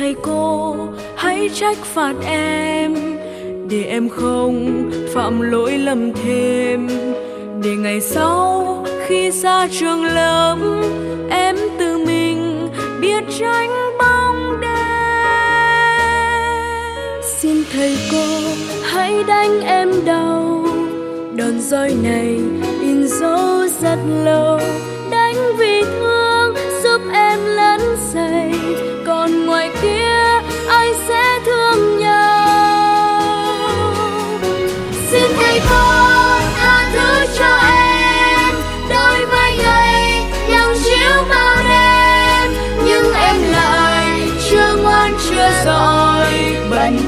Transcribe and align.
thầy 0.00 0.14
cô, 0.22 0.76
hãy 1.16 1.50
trách 1.54 1.76
phạt 1.76 2.14
em. 2.26 2.94
Để 3.68 3.84
em 3.84 4.08
không 4.08 4.90
phạm 5.14 5.40
lỗi 5.40 5.78
lầm 5.78 6.12
thêm. 6.12 6.88
Để 7.62 7.70
ngày 7.70 8.00
sau 8.00 8.84
khi 9.06 9.30
ra 9.30 9.68
trường 9.80 10.04
lớp, 10.04 10.56
em 11.30 11.56
tự 11.78 11.98
mình 11.98 12.68
biết 13.00 13.24
tránh 13.38 13.70
bóng 13.98 14.60
đêm. 14.60 14.70
Xin 17.22 17.64
thầy 17.72 17.96
cô 18.12 18.26
hãy 18.84 19.24
đánh 19.28 19.60
em 19.60 19.90
đau. 20.04 20.64
Đòn 21.36 21.60
roi 21.60 21.94
này 22.02 22.40
in 22.80 23.08
dấu 23.08 23.66
rất 23.82 23.98
lâu. 24.24 24.60
Đánh 25.10 25.36
vì 25.58 25.82
thương 25.82 26.54
giúp 26.82 27.00
em 27.12 27.38
lớn 27.44 27.80
dậy. 28.14 28.52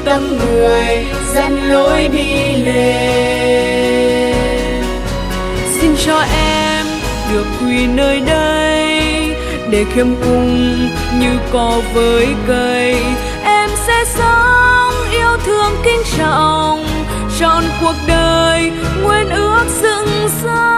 Tâm 0.05 0.37
người 0.37 1.05
dẫn 1.33 1.69
lối 1.69 2.07
đi 2.07 2.55
lên. 2.65 4.33
Xin 5.79 5.95
cho 6.05 6.25
em 6.35 6.85
được 7.33 7.45
quỳ 7.61 7.87
nơi 7.87 8.19
đây, 8.19 9.01
để 9.69 9.85
khiêm 9.93 10.07
cung 10.15 10.77
như 11.19 11.39
cỏ 11.51 11.81
với 11.93 12.27
cây. 12.47 12.95
Em 13.43 13.69
sẽ 13.87 14.05
sống 14.17 14.93
yêu 15.11 15.37
thương 15.45 15.75
kính 15.83 16.01
trọng, 16.17 16.85
trọn 17.39 17.63
cuộc 17.81 17.95
đời 18.07 18.71
nguyên 19.03 19.29
ước 19.29 19.65
dựng 19.81 20.29
xây 20.43 20.72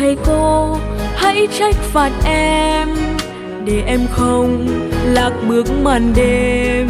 thầy 0.00 0.16
cô, 0.26 0.76
hãy 1.16 1.48
trách 1.58 1.74
phạt 1.92 2.10
em, 2.24 2.88
để 3.64 3.82
em 3.86 4.00
không 4.12 4.66
lạc 5.04 5.30
bước 5.48 5.66
màn 5.82 6.12
đêm. 6.16 6.88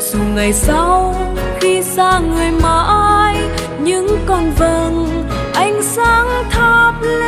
Dù 0.00 0.18
ngày 0.34 0.52
sau 0.52 1.14
khi 1.60 1.82
xa 1.82 2.18
người 2.18 2.50
mãi, 2.62 3.36
những 3.82 4.18
con 4.26 4.50
vầng 4.58 5.24
ánh 5.54 5.82
sáng 5.82 6.28
thắp 6.50 6.94
lên. 7.02 7.22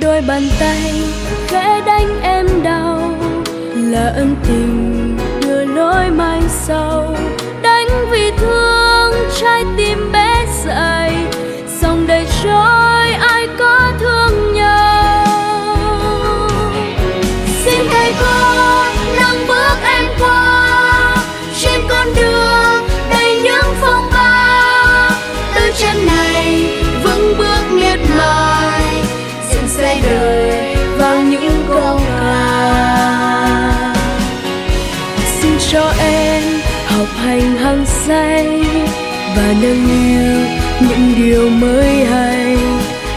Đôi 0.00 0.20
bàn 0.28 0.42
tay 0.60 0.92
khẽ 1.48 1.82
đánh 1.86 2.20
em 2.22 2.46
đau, 2.62 3.00
là 3.74 4.12
ân 4.16 4.36
tình 4.48 5.18
đưa 5.40 5.64
lối 5.64 6.10
mai 6.10 6.40
sau. 6.48 7.16
Đánh 7.62 7.88
vì 8.10 8.30
thương 8.36 9.12
trái 9.40 9.64
tim 9.76 10.12
bé 10.12 10.46
dại. 10.64 10.95
Say 38.06 38.62
và 39.36 39.54
nâng 39.62 39.86
niu 39.86 40.46
những 40.80 41.14
điều 41.16 41.50
mới 41.50 42.04
hay. 42.04 42.56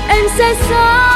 Em 0.08 0.26
sẽ 0.38 0.56
sống 0.70 1.09